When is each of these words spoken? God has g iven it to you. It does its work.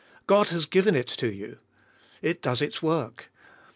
God 0.25 0.47
has 0.47 0.65
g 0.65 0.79
iven 0.79 0.95
it 0.95 1.05
to 1.09 1.31
you. 1.31 1.59
It 2.23 2.41
does 2.41 2.59
its 2.63 2.81
work. 2.81 3.29